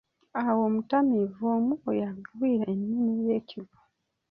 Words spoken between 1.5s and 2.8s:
omu we yagwira